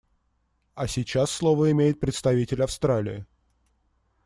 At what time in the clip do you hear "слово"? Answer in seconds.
1.29-1.69